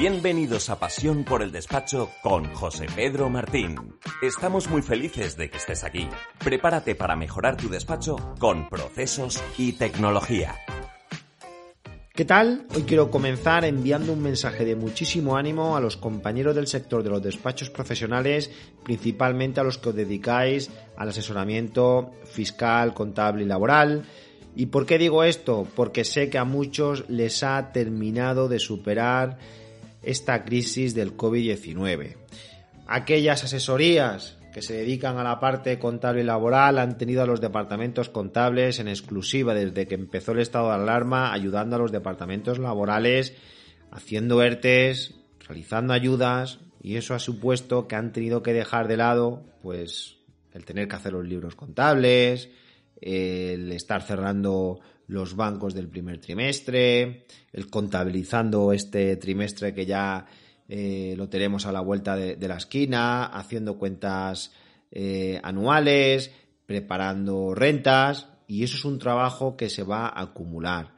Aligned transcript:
Bienvenidos 0.00 0.70
a 0.70 0.78
Pasión 0.78 1.24
por 1.24 1.42
el 1.42 1.52
Despacho 1.52 2.10
con 2.22 2.54
José 2.54 2.86
Pedro 2.96 3.28
Martín. 3.28 3.76
Estamos 4.22 4.70
muy 4.70 4.80
felices 4.80 5.36
de 5.36 5.50
que 5.50 5.58
estés 5.58 5.84
aquí. 5.84 6.08
Prepárate 6.42 6.94
para 6.94 7.16
mejorar 7.16 7.58
tu 7.58 7.68
despacho 7.68 8.16
con 8.38 8.70
procesos 8.70 9.44
y 9.58 9.72
tecnología. 9.72 10.56
¿Qué 12.14 12.24
tal? 12.24 12.66
Hoy 12.74 12.84
quiero 12.84 13.10
comenzar 13.10 13.66
enviando 13.66 14.14
un 14.14 14.22
mensaje 14.22 14.64
de 14.64 14.74
muchísimo 14.74 15.36
ánimo 15.36 15.76
a 15.76 15.80
los 15.80 15.98
compañeros 15.98 16.56
del 16.56 16.66
sector 16.66 17.02
de 17.02 17.10
los 17.10 17.22
despachos 17.22 17.68
profesionales, 17.68 18.50
principalmente 18.82 19.60
a 19.60 19.64
los 19.64 19.76
que 19.76 19.90
os 19.90 19.94
dedicáis 19.94 20.70
al 20.96 21.10
asesoramiento 21.10 22.12
fiscal, 22.24 22.94
contable 22.94 23.42
y 23.42 23.46
laboral. 23.46 24.06
¿Y 24.56 24.66
por 24.66 24.86
qué 24.86 24.96
digo 24.96 25.24
esto? 25.24 25.68
Porque 25.76 26.04
sé 26.04 26.30
que 26.30 26.38
a 26.38 26.44
muchos 26.44 27.06
les 27.10 27.42
ha 27.42 27.70
terminado 27.70 28.48
de 28.48 28.58
superar 28.58 29.59
esta 30.02 30.44
crisis 30.44 30.94
del 30.94 31.16
COVID-19. 31.16 32.16
Aquellas 32.86 33.44
asesorías 33.44 34.38
que 34.52 34.62
se 34.62 34.74
dedican 34.74 35.18
a 35.18 35.24
la 35.24 35.38
parte 35.38 35.78
contable 35.78 36.22
y 36.22 36.24
laboral 36.24 36.78
han 36.78 36.98
tenido 36.98 37.22
a 37.22 37.26
los 37.26 37.40
departamentos 37.40 38.08
contables 38.08 38.80
en 38.80 38.88
exclusiva 38.88 39.54
desde 39.54 39.86
que 39.86 39.94
empezó 39.94 40.32
el 40.32 40.40
estado 40.40 40.68
de 40.68 40.74
alarma, 40.74 41.32
ayudando 41.32 41.76
a 41.76 41.78
los 41.78 41.92
departamentos 41.92 42.58
laborales, 42.58 43.34
haciendo 43.90 44.42
ERTES, 44.42 45.14
realizando 45.46 45.92
ayudas, 45.92 46.58
y 46.82 46.96
eso 46.96 47.14
ha 47.14 47.18
supuesto 47.18 47.86
que 47.86 47.96
han 47.96 48.12
tenido 48.12 48.42
que 48.42 48.52
dejar 48.52 48.88
de 48.88 48.96
lado, 48.96 49.44
pues, 49.62 50.16
el 50.52 50.64
tener 50.64 50.88
que 50.88 50.96
hacer 50.96 51.12
los 51.12 51.26
libros 51.26 51.54
contables, 51.54 52.48
el 53.00 53.70
estar 53.72 54.02
cerrando 54.02 54.80
los 55.10 55.34
bancos 55.34 55.74
del 55.74 55.88
primer 55.88 56.18
trimestre, 56.20 57.26
el 57.52 57.68
contabilizando 57.68 58.72
este 58.72 59.16
trimestre 59.16 59.74
que 59.74 59.84
ya 59.84 60.24
eh, 60.68 61.14
lo 61.16 61.28
tenemos 61.28 61.66
a 61.66 61.72
la 61.72 61.80
vuelta 61.80 62.14
de, 62.14 62.48
la 62.48 62.56
esquina, 62.56 63.24
haciendo 63.24 63.76
cuentas 63.76 64.52
eh, 64.92 65.40
anuales, 65.42 66.30
preparando 66.64 67.54
rentas, 67.56 68.28
y 68.46 68.62
eso 68.62 68.76
es 68.76 68.84
un 68.84 69.00
trabajo 69.00 69.56
que 69.56 69.68
se 69.68 69.82
va 69.82 70.06
a 70.06 70.22
acumular. 70.22 70.94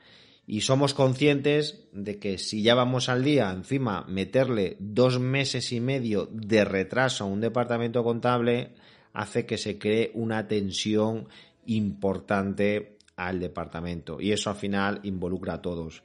Y 0.46 0.60
somos 0.60 0.92
conscientes 0.92 1.88
de 1.92 2.18
que 2.18 2.36
si 2.36 2.62
ya 2.62 2.74
vamos 2.74 3.08
al 3.08 3.24
día, 3.24 3.50
encima, 3.50 4.04
meterle 4.08 4.76
dos 4.78 5.20
meses 5.20 5.72
y 5.72 5.80
medio 5.80 6.28
de 6.30 6.66
retraso 6.66 7.24
a 7.24 7.28
un 7.28 7.40
departamento 7.40 8.04
contable, 8.04 8.74
hace 9.14 9.46
que 9.46 9.56
se 9.56 9.78
cree 9.78 10.10
una 10.14 10.48
tensión 10.48 11.28
importante 11.64 12.91
al 13.16 13.40
departamento 13.40 14.20
y 14.20 14.32
eso 14.32 14.50
al 14.50 14.56
final 14.56 15.00
involucra 15.02 15.54
a 15.54 15.62
todos. 15.62 16.02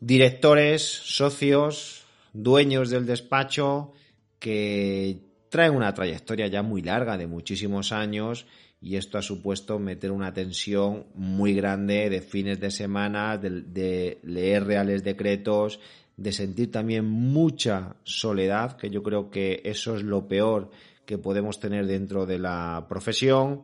Directores, 0.00 0.82
socios, 0.82 2.04
dueños 2.32 2.90
del 2.90 3.06
despacho 3.06 3.92
que 4.38 5.20
traen 5.48 5.74
una 5.74 5.94
trayectoria 5.94 6.46
ya 6.46 6.62
muy 6.62 6.82
larga 6.82 7.16
de 7.16 7.26
muchísimos 7.26 7.92
años 7.92 8.46
y 8.80 8.96
esto 8.96 9.16
ha 9.16 9.22
supuesto 9.22 9.78
meter 9.78 10.10
una 10.10 10.32
tensión 10.32 11.06
muy 11.14 11.54
grande 11.54 12.10
de 12.10 12.20
fines 12.20 12.58
de 12.58 12.70
semana, 12.70 13.38
de, 13.38 13.62
de, 13.62 14.18
leer 14.24 14.64
reales 14.64 15.04
decretos, 15.04 15.78
de 16.16 16.32
sentir 16.32 16.72
también 16.72 17.08
mucha 17.08 17.94
soledad, 18.02 18.76
que 18.76 18.90
yo 18.90 19.02
creo 19.02 19.30
que 19.30 19.62
eso 19.64 19.94
es 19.94 20.02
lo 20.02 20.26
peor 20.26 20.70
que 21.06 21.18
podemos 21.18 21.60
tener 21.60 21.86
dentro 21.86 22.26
de 22.26 22.38
la 22.38 22.86
profesión 22.88 23.62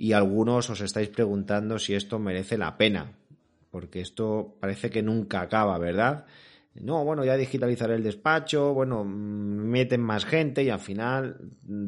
y 0.00 0.14
algunos 0.14 0.70
os 0.70 0.80
estáis 0.80 1.10
preguntando 1.10 1.78
si 1.78 1.94
esto 1.94 2.18
merece 2.18 2.56
la 2.56 2.78
pena, 2.78 3.12
porque 3.70 4.00
esto 4.00 4.56
parece 4.58 4.88
que 4.88 5.02
nunca 5.02 5.42
acaba, 5.42 5.76
¿verdad? 5.78 6.24
No, 6.72 7.04
bueno, 7.04 7.22
ya 7.22 7.36
digitalizaré 7.36 7.96
el 7.96 8.02
despacho, 8.02 8.72
bueno, 8.72 9.04
meten 9.04 10.00
más 10.00 10.24
gente 10.24 10.64
y 10.64 10.70
al 10.70 10.80
final 10.80 11.36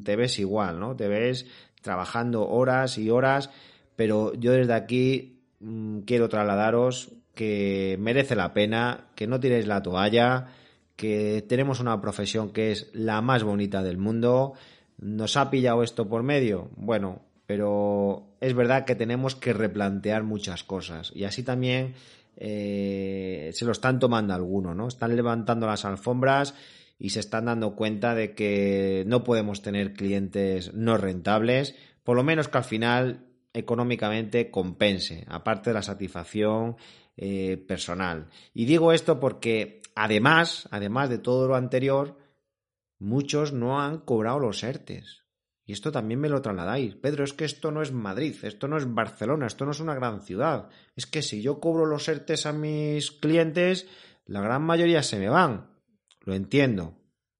te 0.04 0.14
ves 0.16 0.38
igual, 0.38 0.78
¿no? 0.78 0.94
Te 0.94 1.08
ves 1.08 1.46
trabajando 1.80 2.46
horas 2.46 2.98
y 2.98 3.08
horas, 3.08 3.48
pero 3.96 4.34
yo 4.34 4.52
desde 4.52 4.74
aquí 4.74 5.40
mmm, 5.60 6.00
quiero 6.00 6.28
trasladaros 6.28 7.14
que 7.34 7.96
merece 7.98 8.36
la 8.36 8.52
pena, 8.52 9.06
que 9.14 9.26
no 9.26 9.40
tiréis 9.40 9.66
la 9.66 9.82
toalla, 9.82 10.48
que 10.96 11.42
tenemos 11.48 11.80
una 11.80 11.98
profesión 12.02 12.52
que 12.52 12.72
es 12.72 12.90
la 12.92 13.22
más 13.22 13.42
bonita 13.42 13.82
del 13.82 13.96
mundo. 13.96 14.52
¿Nos 14.98 15.38
ha 15.38 15.48
pillado 15.48 15.82
esto 15.82 16.06
por 16.10 16.22
medio? 16.22 16.68
Bueno, 16.76 17.31
pero 17.52 18.34
es 18.40 18.54
verdad 18.54 18.86
que 18.86 18.94
tenemos 18.94 19.34
que 19.34 19.52
replantear 19.52 20.22
muchas 20.22 20.64
cosas 20.64 21.12
y 21.14 21.24
así 21.24 21.42
también 21.42 21.92
eh, 22.38 23.50
se 23.52 23.66
lo 23.66 23.72
están 23.72 23.98
tomando 23.98 24.32
algunos, 24.32 24.74
¿no? 24.74 24.88
Están 24.88 25.14
levantando 25.14 25.66
las 25.66 25.84
alfombras 25.84 26.54
y 26.98 27.10
se 27.10 27.20
están 27.20 27.44
dando 27.44 27.76
cuenta 27.76 28.14
de 28.14 28.34
que 28.34 29.04
no 29.06 29.22
podemos 29.22 29.60
tener 29.60 29.92
clientes 29.92 30.72
no 30.72 30.96
rentables, 30.96 31.74
por 32.04 32.16
lo 32.16 32.22
menos 32.22 32.48
que 32.48 32.56
al 32.56 32.64
final 32.64 33.26
económicamente 33.52 34.50
compense, 34.50 35.26
aparte 35.28 35.68
de 35.68 35.74
la 35.74 35.82
satisfacción 35.82 36.76
eh, 37.18 37.62
personal. 37.68 38.28
Y 38.54 38.64
digo 38.64 38.94
esto 38.94 39.20
porque 39.20 39.82
además, 39.94 40.70
además 40.70 41.10
de 41.10 41.18
todo 41.18 41.48
lo 41.48 41.56
anterior, 41.56 42.16
muchos 42.98 43.52
no 43.52 43.78
han 43.78 43.98
cobrado 43.98 44.38
los 44.38 44.62
ERTES. 44.64 45.21
Y 45.64 45.72
esto 45.72 45.92
también 45.92 46.20
me 46.20 46.28
lo 46.28 46.42
trasladáis. 46.42 46.96
Pedro, 46.96 47.24
es 47.24 47.32
que 47.32 47.44
esto 47.44 47.70
no 47.70 47.82
es 47.82 47.92
Madrid, 47.92 48.34
esto 48.42 48.66
no 48.66 48.76
es 48.76 48.92
Barcelona, 48.92 49.46
esto 49.46 49.64
no 49.64 49.70
es 49.70 49.80
una 49.80 49.94
gran 49.94 50.20
ciudad. 50.20 50.68
Es 50.96 51.06
que 51.06 51.22
si 51.22 51.40
yo 51.40 51.60
cobro 51.60 51.86
los 51.86 52.08
ERTES 52.08 52.46
a 52.46 52.52
mis 52.52 53.12
clientes, 53.12 53.86
la 54.26 54.40
gran 54.40 54.62
mayoría 54.62 55.02
se 55.02 55.18
me 55.18 55.28
van. 55.28 55.70
Lo 56.20 56.34
entiendo. 56.34 56.94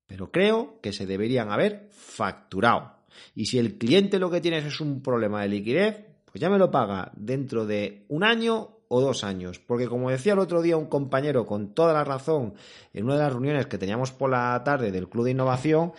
Pero 0.06 0.30
creo 0.30 0.80
que 0.80 0.92
se 0.92 1.06
deberían 1.06 1.50
haber 1.50 1.88
facturado. 1.90 3.02
Y 3.34 3.46
si 3.46 3.58
el 3.58 3.78
cliente 3.78 4.18
lo 4.18 4.30
que 4.30 4.40
tiene 4.40 4.58
es 4.58 4.80
un 4.80 5.02
problema 5.02 5.42
de 5.42 5.48
liquidez, 5.48 6.04
pues 6.24 6.40
ya 6.40 6.48
me 6.48 6.58
lo 6.58 6.70
paga 6.70 7.12
dentro 7.16 7.66
de 7.66 8.06
un 8.08 8.24
año 8.24 8.78
o 8.88 9.00
dos 9.00 9.24
años. 9.24 9.58
Porque 9.58 9.88
como 9.88 10.10
decía 10.10 10.34
el 10.34 10.38
otro 10.38 10.62
día 10.62 10.76
un 10.76 10.86
compañero 10.86 11.46
con 11.46 11.74
toda 11.74 11.92
la 11.92 12.04
razón 12.04 12.54
en 12.92 13.04
una 13.04 13.14
de 13.14 13.22
las 13.22 13.32
reuniones 13.32 13.66
que 13.66 13.78
teníamos 13.78 14.12
por 14.12 14.30
la 14.30 14.62
tarde 14.64 14.92
del 14.92 15.08
Club 15.08 15.24
de 15.24 15.30
Innovación, 15.32 15.92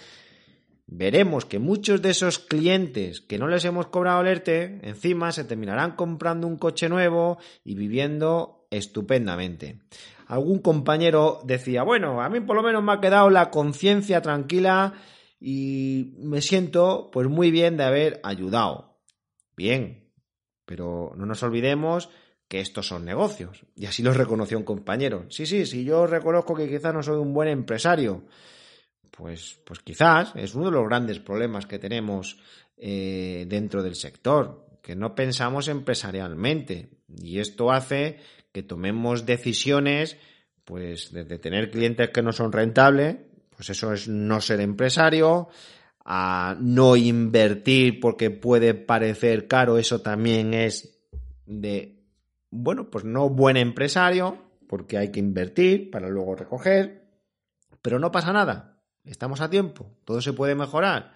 veremos 0.96 1.46
que 1.46 1.59
muchos 1.59 2.02
de 2.02 2.12
esos 2.12 2.40
clientes 2.40 3.22
que 3.22 3.40
no 3.40 3.48
les 3.48 3.66
hemos 3.66 3.88
cobrado 3.88 4.22
el 4.22 4.28
ERTE, 4.28 4.80
encima 4.84 5.31
se 5.31 5.44
terminarán 5.44 5.96
comprando 5.96 6.48
un 6.48 6.58
coche 6.58 6.88
nuevo 6.90 7.38
y 7.64 7.76
viviendo 7.76 8.68
estupendamente. 8.70 9.80
Algún 10.28 10.59
compañero 10.59 11.42
decía, 11.44 11.84
bueno, 11.84 12.22
a 12.22 12.30
mí 12.30 12.40
por 12.42 12.56
lo 12.56 12.64
menos 12.64 12.84
me 12.84 12.94
ha 12.94 13.02
quedado 13.02 13.30
la 13.30 13.50
conciencia 13.50 14.22
tranquila 14.22 14.94
y 15.40 16.14
me 16.20 16.42
siento 16.42 17.10
pues 17.12 17.28
muy 17.28 17.52
bien 17.52 17.75
de 17.75 17.84
haber 17.84 18.22
ayudado. 18.24 19.00
Bien, 19.58 20.12
pero 20.66 21.14
no 21.18 21.25
nos 21.25 21.44
olvidemos 21.44 22.10
que 22.48 22.60
estos 22.60 22.88
son 22.88 23.04
negocios. 23.04 23.66
Y 23.75 23.88
así 23.88 24.04
lo 24.04 24.14
reconoció 24.14 24.58
un 24.58 24.64
compañero. 24.64 25.25
Sí, 25.30 25.46
sí, 25.46 25.66
sí, 25.66 25.84
yo 25.84 26.08
reconozco 26.08 26.56
que 26.56 26.70
quizás 26.70 26.94
no 26.94 27.04
soy 27.04 27.18
un 27.18 27.34
buen 27.34 27.50
empresario 27.50 28.24
pues, 29.16 29.59
pues 29.63 29.79
quizás 29.79 30.34
es 30.35 30.56
uno 30.56 30.66
de 30.66 30.72
los 30.72 30.88
grandes 30.88 31.19
problemas 31.19 31.68
que 31.68 31.79
tenemos 31.79 32.40
eh, 32.78 33.46
dentro 33.47 33.84
del 33.84 33.96
sector, 33.96 34.66
que 34.81 34.96
no 34.96 35.13
pensamos 35.13 35.68
empresarialmente. 35.68 36.90
Y 37.07 37.40
esto 37.40 37.72
hace 37.72 38.18
que 38.51 38.63
tomemos 38.63 39.25
decisiones, 39.25 40.18
pues 40.66 41.12
desde 41.12 41.38
tener 41.38 41.69
clientes 41.69 42.09
que 42.09 42.24
no 42.24 42.31
son 42.31 42.51
rentables, 42.51 43.18
pues 43.56 43.69
eso 43.69 43.94
es 43.94 44.07
no 44.07 44.41
ser 44.41 44.62
empresario, 44.62 45.47
a 46.06 46.57
no 46.59 46.95
invertir 46.95 48.00
porque 48.00 48.31
puede 48.31 48.74
parecer 48.74 49.47
caro, 49.47 49.78
eso 49.78 50.01
también 50.01 50.53
es 50.53 51.00
de, 51.45 52.03
bueno, 52.50 52.90
pues 52.90 53.06
no 53.06 53.30
buen 53.30 53.57
empresario, 53.57 54.38
porque 54.68 54.97
hay 54.97 55.12
que 55.12 55.19
invertir 55.19 55.91
para 55.91 56.09
luego 56.09 56.35
recoger, 56.35 57.09
pero 57.81 58.00
no 58.00 58.12
pasa 58.12 58.33
nada, 58.33 58.73
Estamos 59.05 59.41
a 59.41 59.50
tiempo, 59.50 59.91
todo 60.05 60.21
se 60.21 60.33
puede 60.33 60.55
mejorar. 60.55 61.13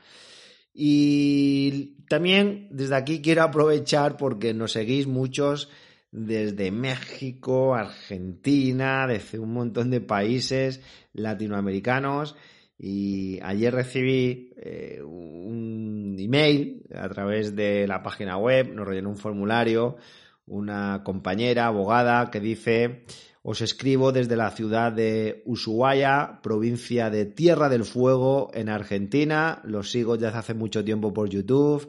Y 0.74 1.96
también 2.08 2.68
desde 2.70 2.96
aquí 2.96 3.22
quiero 3.22 3.44
aprovechar 3.44 4.18
porque 4.18 4.54
nos 4.54 4.74
seguís 4.74 5.08
muchos 5.08 5.70
desde 6.12 6.72
México, 6.72 7.76
Argentina, 7.76 9.08
desde 9.08 9.40
un 9.40 9.54
montón 9.54 9.90
de 9.90 10.02
países 10.02 10.82
latinoamericanos. 11.14 12.36
Y 12.78 13.40
ayer 13.42 13.74
recibí 13.74 14.54
eh, 14.58 15.02
un 15.04 16.16
email 16.20 16.84
a 16.94 17.10
través 17.10 17.56
de 17.56 17.88
la 17.88 18.04
página 18.04 18.38
web, 18.38 18.72
nos 18.74 18.88
rellenó 18.88 19.10
un 19.10 19.18
formulario, 19.18 19.98
una 20.46 21.02
compañera 21.04 21.66
abogada 21.66 22.30
que 22.30 22.40
dice 22.40 23.04
os 23.50 23.62
escribo 23.62 24.12
desde 24.12 24.36
la 24.36 24.52
ciudad 24.52 24.92
de 24.92 25.42
Ushuaia, 25.46 26.42
provincia 26.44 27.10
de 27.10 27.26
Tierra 27.26 27.70
del 27.70 27.86
Fuego, 27.86 28.52
en 28.54 28.68
Argentina. 28.68 29.62
Los 29.64 29.90
sigo 29.90 30.18
desde 30.18 30.38
hace 30.38 30.54
mucho 30.54 30.84
tiempo 30.84 31.14
por 31.14 31.30
YouTube 31.30 31.88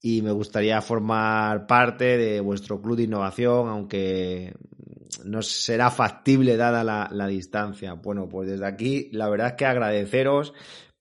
y 0.00 0.22
me 0.22 0.32
gustaría 0.32 0.82
formar 0.82 1.68
parte 1.68 2.18
de 2.18 2.40
vuestro 2.40 2.82
club 2.82 2.96
de 2.96 3.04
innovación, 3.04 3.68
aunque 3.68 4.56
nos 5.24 5.46
será 5.46 5.88
factible 5.92 6.56
dada 6.56 6.82
la, 6.82 7.08
la 7.12 7.28
distancia. 7.28 7.92
Bueno, 7.92 8.28
pues 8.28 8.48
desde 8.48 8.66
aquí 8.66 9.08
la 9.12 9.28
verdad 9.28 9.50
es 9.50 9.52
que 9.52 9.66
agradeceros 9.66 10.52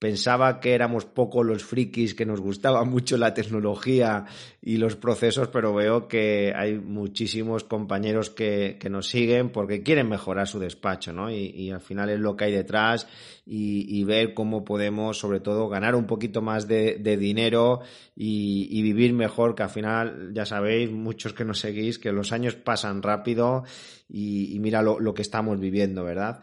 Pensaba 0.01 0.59
que 0.59 0.73
éramos 0.73 1.05
pocos 1.05 1.45
los 1.45 1.63
frikis 1.63 2.15
que 2.15 2.25
nos 2.25 2.41
gustaba 2.41 2.83
mucho 2.85 3.19
la 3.19 3.35
tecnología 3.35 4.25
y 4.59 4.77
los 4.77 4.95
procesos, 4.95 5.49
pero 5.49 5.75
veo 5.75 6.07
que 6.07 6.53
hay 6.55 6.79
muchísimos 6.79 7.63
compañeros 7.65 8.31
que, 8.31 8.77
que 8.79 8.89
nos 8.89 9.07
siguen 9.07 9.51
porque 9.51 9.83
quieren 9.83 10.09
mejorar 10.09 10.47
su 10.47 10.57
despacho, 10.57 11.13
¿no? 11.13 11.29
Y, 11.29 11.51
y 11.55 11.69
al 11.69 11.81
final 11.81 12.09
es 12.09 12.19
lo 12.19 12.35
que 12.35 12.45
hay 12.45 12.51
detrás 12.51 13.07
y, 13.45 13.85
y, 13.95 14.03
ver 14.03 14.33
cómo 14.33 14.65
podemos, 14.65 15.19
sobre 15.19 15.39
todo, 15.39 15.69
ganar 15.69 15.93
un 15.93 16.07
poquito 16.07 16.41
más 16.41 16.67
de, 16.67 16.95
de 16.95 17.17
dinero 17.17 17.81
y, 18.15 18.69
y, 18.71 18.81
vivir 18.81 19.13
mejor, 19.13 19.53
que 19.53 19.61
al 19.61 19.69
final, 19.69 20.31
ya 20.33 20.47
sabéis, 20.47 20.89
muchos 20.89 21.33
que 21.33 21.45
nos 21.45 21.59
seguís, 21.59 21.99
que 21.99 22.11
los 22.11 22.31
años 22.31 22.55
pasan 22.55 23.03
rápido 23.03 23.65
y, 24.09 24.57
mira 24.59 24.81
lo, 24.81 24.99
lo 24.99 25.13
que 25.13 25.21
estamos 25.21 25.59
viviendo, 25.59 26.03
¿verdad? 26.03 26.41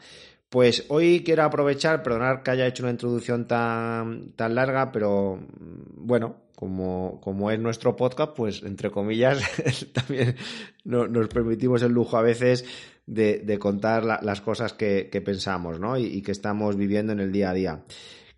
Pues 0.49 0.87
hoy 0.89 1.23
quiero 1.25 1.45
aprovechar, 1.45 2.03
perdonar 2.03 2.43
que 2.43 2.51
haya 2.51 2.67
hecho 2.67 2.83
una 2.83 2.93
introducción 2.93 3.47
tan, 3.47 4.33
tan 4.33 4.55
larga, 4.55 4.91
pero 4.93 5.37
mm, 5.37 6.07
bueno, 6.07 6.37
como, 6.57 7.21
como 7.21 7.51
es 7.51 7.59
nuestro 7.61 7.95
podcast, 7.97 8.33
pues 8.35 8.63
entre 8.63 8.91
comillas, 8.91 9.43
también 9.93 10.37
no, 10.85 11.07
nos 11.07 11.29
permitimos 11.29 11.83
el 11.83 11.93
lujo 11.93 12.17
a 12.17 12.23
veces 12.23 12.65
de, 13.07 13.59
contar 13.59 14.05
la, 14.05 14.21
las 14.23 14.41
cosas 14.41 14.73
que, 14.73 15.09
que 15.11 15.21
pensamos 15.21 15.79
¿no? 15.79 15.97
Y, 15.97 16.05
y, 16.07 16.23
que 16.23 16.33
estamos 16.33 16.77
viviendo 16.77 17.13
en 17.13 17.21
el 17.21 17.31
día 17.31 17.51
a 17.51 17.55
día. 17.55 17.85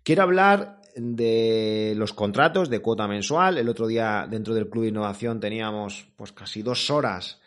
Quiero 0.03 0.23
hablar 0.23 0.81
de 0.95 1.93
los 1.95 2.13
contratos 2.13 2.69
de 2.69 2.79
cuota 2.79 3.07
mensual. 3.07 3.57
El 3.57 3.69
otro 3.69 3.87
día 3.87 4.27
dentro 4.29 4.53
del 4.53 4.69
Club 4.69 4.83
de 4.83 4.89
Innovación 4.89 5.39
teníamos 5.39 6.07
pues 6.15 6.31
casi 6.31 6.61
dos 6.61 6.89
horas 6.89 7.39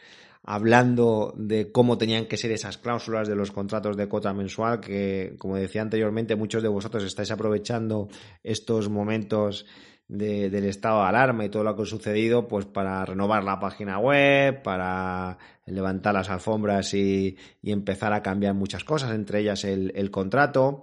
hablando 0.44 1.32
de 1.37 1.73
cómo 1.73 1.96
tenían 1.96 2.26
que 2.26 2.37
ser 2.37 2.52
esas 2.52 2.76
cláusulas 2.76 3.26
de 3.26 3.35
los 3.35 3.50
contratos 3.50 3.96
de 3.96 4.08
cuota 4.08 4.32
mensual, 4.35 4.81
que 4.81 5.35
como 5.38 5.56
decía 5.56 5.82
anteriormente, 5.82 6.37
muchos 6.37 6.62
de 6.62 6.69
vosotros 6.69 7.02
estáis 7.02 7.31
aprovechando 7.31 8.08
estos 8.43 8.91
momentos 8.91 9.64
de, 10.06 10.50
del 10.50 10.64
estado 10.64 11.00
de 11.00 11.08
alarma 11.08 11.46
y 11.46 11.49
todo 11.49 11.64
lo 11.64 11.75
que 11.75 11.82
ha 11.82 11.87
sucedido, 11.87 12.46
pues 12.46 12.67
para 12.67 13.05
renovar 13.06 13.43
la 13.43 13.58
página 13.58 13.99
web, 13.99 14.62
para 14.62 15.38
levantar 15.64 16.12
las 16.12 16.29
alfombras 16.29 16.93
y, 16.93 17.37
empezar 17.62 18.12
a 18.12 18.23
cambiar 18.23 18.55
muchas 18.55 18.85
cosas, 18.85 19.12
entre 19.12 19.41
ellas 19.41 19.64
el, 19.64 19.93
el 19.94 20.11
contrato. 20.11 20.82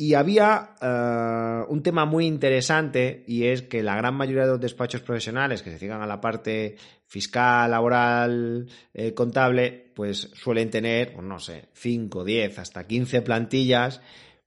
Y 0.00 0.14
había 0.14 0.76
uh, 0.80 1.72
un 1.72 1.82
tema 1.82 2.04
muy 2.04 2.24
interesante 2.24 3.24
y 3.26 3.46
es 3.46 3.62
que 3.62 3.82
la 3.82 3.96
gran 3.96 4.14
mayoría 4.14 4.44
de 4.44 4.52
los 4.52 4.60
despachos 4.60 5.00
profesionales 5.00 5.60
que 5.60 5.70
se 5.70 5.78
dedican 5.80 6.00
a 6.00 6.06
la 6.06 6.20
parte 6.20 6.76
fiscal, 7.08 7.72
laboral, 7.72 8.68
eh, 8.94 9.12
contable, 9.12 9.90
pues 9.96 10.30
suelen 10.34 10.70
tener, 10.70 11.14
pues 11.14 11.26
no 11.26 11.40
sé, 11.40 11.70
5, 11.72 12.22
10, 12.22 12.60
hasta 12.60 12.86
15 12.86 13.22
plantillas 13.22 14.00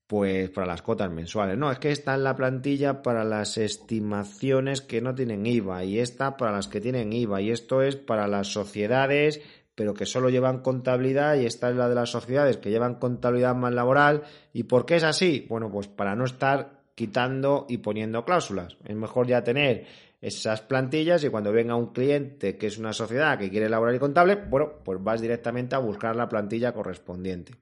pues 0.08 0.50
para 0.52 0.68
las 0.68 0.82
cuotas 0.82 1.12
mensuales. 1.12 1.58
No, 1.58 1.70
es 1.70 1.80
que 1.80 1.92
está 1.92 2.16
en 2.16 2.24
la 2.24 2.38
plantilla 2.38 3.02
para 3.02 3.26
las 3.26 3.58
estimaciones 3.58 4.82
que 4.82 5.02
no 5.02 5.16
tienen 5.16 5.46
IVA 5.46 5.84
y 5.84 6.00
esta 6.00 6.38
para 6.38 6.54
las 6.54 6.70
que 6.70 6.80
tienen 6.80 7.12
IVA 7.12 7.42
y 7.42 7.52
esto 7.52 7.82
es 7.82 7.98
para 7.98 8.28
las 8.28 8.48
sociedades 8.48 9.42
pero 9.76 9.94
que 9.94 10.06
solo 10.06 10.30
llevan 10.30 10.62
contabilidad 10.62 11.36
y 11.36 11.46
esta 11.46 11.70
es 11.70 11.76
la 11.76 11.90
de 11.90 11.96
las 11.96 12.10
sociedades 12.10 12.58
que 12.58 12.70
llevan 12.70 12.96
contabilidad 12.96 13.56
más 13.56 13.74
laboral. 13.74 14.24
¿Y 14.54 14.64
por 14.64 14.86
qué 14.86 14.98
es 14.98 15.04
así? 15.04 15.46
Bueno, 15.50 15.72
pues 15.72 15.88
para 15.88 16.16
no 16.16 16.26
estar 16.26 16.82
quitando 16.96 17.66
y 17.70 17.78
poniendo 17.78 18.26
cláusulas. 18.26 18.78
Es 18.86 18.96
mejor 18.96 19.28
ya 19.28 19.44
tener 19.44 19.86
esas 20.22 20.62
plantillas 20.62 21.24
y 21.24 21.30
cuando 21.30 21.52
venga 21.52 21.76
un 21.76 21.94
cliente 21.94 22.58
que 22.58 22.68
es 22.68 22.78
una 22.78 22.94
sociedad 22.94 23.40
que 23.40 23.50
quiere 23.50 23.70
laboral 23.70 23.96
y 23.96 24.00
contable, 24.00 24.36
bueno, 24.36 24.74
pues 24.84 25.04
vas 25.04 25.20
directamente 25.20 25.76
a 25.76 25.80
buscar 25.80 26.16
la 26.16 26.30
plantilla 26.30 26.74
correspondiente. 26.74 27.54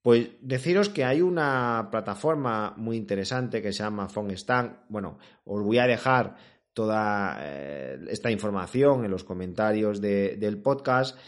Pues 0.00 0.30
deciros 0.40 0.88
que 0.88 1.04
hay 1.04 1.22
una 1.22 1.88
plataforma 1.90 2.74
muy 2.76 2.96
interesante 2.96 3.62
que 3.62 3.72
se 3.72 3.84
llama 3.84 4.08
PhoneStand. 4.08 4.78
Bueno, 4.88 5.18
os 5.44 5.62
voy 5.62 5.78
a 5.78 5.86
dejar 5.86 6.34
toda 6.74 7.38
eh, 7.40 7.98
esta 8.08 8.30
información 8.30 9.04
en 9.04 9.10
los 9.10 9.24
comentarios 9.24 10.00
de, 10.00 10.36
del 10.36 10.60
podcast, 10.60 11.18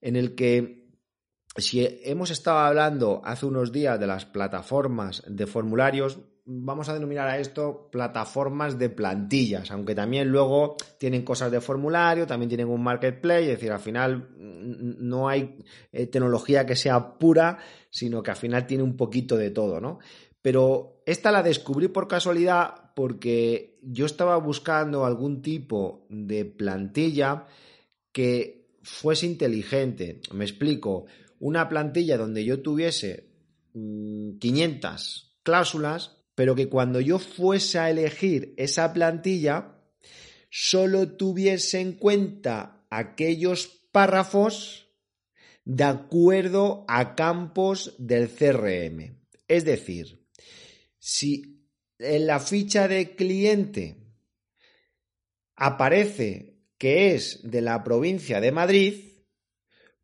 en 0.00 0.16
el 0.16 0.34
que 0.34 0.86
si 1.56 1.86
hemos 2.04 2.30
estado 2.30 2.58
hablando 2.58 3.22
hace 3.24 3.46
unos 3.46 3.72
días 3.72 3.98
de 3.98 4.06
las 4.06 4.26
plataformas 4.26 5.22
de 5.26 5.46
formularios, 5.46 6.18
vamos 6.44 6.88
a 6.88 6.94
denominar 6.94 7.26
a 7.28 7.38
esto 7.38 7.88
plataformas 7.90 8.78
de 8.78 8.88
plantillas, 8.88 9.70
aunque 9.70 9.94
también 9.94 10.28
luego 10.28 10.76
tienen 10.98 11.24
cosas 11.24 11.50
de 11.50 11.60
formulario, 11.60 12.26
también 12.26 12.48
tienen 12.48 12.68
un 12.68 12.82
marketplace, 12.82 13.42
es 13.42 13.58
decir, 13.58 13.72
al 13.72 13.80
final 13.80 14.28
no 14.36 15.28
hay 15.28 15.58
eh, 15.92 16.06
tecnología 16.06 16.64
que 16.64 16.76
sea 16.76 17.18
pura, 17.18 17.58
sino 17.90 18.22
que 18.22 18.30
al 18.30 18.36
final 18.36 18.66
tiene 18.66 18.84
un 18.84 18.96
poquito 18.96 19.36
de 19.36 19.50
todo, 19.50 19.80
¿no? 19.80 19.98
Pero 20.46 21.02
esta 21.06 21.32
la 21.32 21.42
descubrí 21.42 21.88
por 21.88 22.06
casualidad 22.06 22.92
porque 22.94 23.80
yo 23.82 24.06
estaba 24.06 24.36
buscando 24.36 25.04
algún 25.04 25.42
tipo 25.42 26.06
de 26.08 26.44
plantilla 26.44 27.48
que 28.12 28.78
fuese 28.80 29.26
inteligente. 29.26 30.20
Me 30.32 30.44
explico, 30.44 31.06
una 31.40 31.68
plantilla 31.68 32.16
donde 32.16 32.44
yo 32.44 32.62
tuviese 32.62 33.28
500 33.72 35.34
mm, 35.40 35.42
cláusulas, 35.42 36.16
pero 36.36 36.54
que 36.54 36.68
cuando 36.68 37.00
yo 37.00 37.18
fuese 37.18 37.80
a 37.80 37.90
elegir 37.90 38.54
esa 38.56 38.92
plantilla, 38.92 39.80
solo 40.48 41.08
tuviese 41.16 41.80
en 41.80 41.94
cuenta 41.94 42.86
aquellos 42.88 43.66
párrafos 43.90 44.92
de 45.64 45.82
acuerdo 45.82 46.84
a 46.86 47.16
campos 47.16 47.96
del 47.98 48.28
CRM. 48.28 49.18
Es 49.48 49.64
decir, 49.64 50.24
si 51.06 51.64
en 52.00 52.26
la 52.26 52.40
ficha 52.40 52.88
de 52.88 53.14
cliente 53.14 53.96
aparece 55.54 56.64
que 56.78 57.14
es 57.14 57.48
de 57.48 57.60
la 57.60 57.84
provincia 57.84 58.40
de 58.40 58.50
Madrid, 58.50 59.22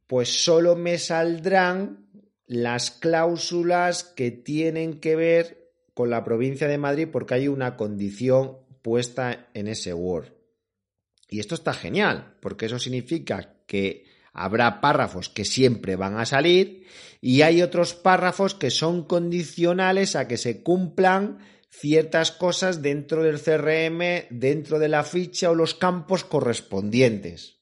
pues 0.06 0.44
solo 0.44 0.76
me 0.76 0.98
saldrán 0.98 2.08
las 2.46 2.92
cláusulas 2.92 4.04
que 4.04 4.30
tienen 4.30 5.00
que 5.00 5.16
ver 5.16 5.72
con 5.92 6.08
la 6.08 6.22
provincia 6.22 6.68
de 6.68 6.78
Madrid 6.78 7.08
porque 7.10 7.34
hay 7.34 7.48
una 7.48 7.76
condición 7.76 8.58
puesta 8.80 9.50
en 9.54 9.66
ese 9.66 9.92
Word. 9.92 10.32
Y 11.28 11.40
esto 11.40 11.56
está 11.56 11.74
genial, 11.74 12.36
porque 12.40 12.66
eso 12.66 12.78
significa 12.78 13.64
que 13.66 14.04
habrá 14.32 14.80
párrafos 14.80 15.28
que 15.28 15.44
siempre 15.44 15.96
van 15.96 16.18
a 16.18 16.26
salir 16.26 16.86
y 17.20 17.42
hay 17.42 17.62
otros 17.62 17.94
párrafos 17.94 18.54
que 18.54 18.70
son 18.70 19.04
condicionales 19.04 20.16
a 20.16 20.26
que 20.28 20.36
se 20.36 20.62
cumplan 20.62 21.38
ciertas 21.68 22.32
cosas 22.32 22.82
dentro 22.82 23.22
del 23.22 23.40
CRM, 23.40 24.28
dentro 24.30 24.78
de 24.78 24.88
la 24.88 25.04
ficha 25.04 25.50
o 25.50 25.54
los 25.54 25.74
campos 25.74 26.24
correspondientes. 26.24 27.60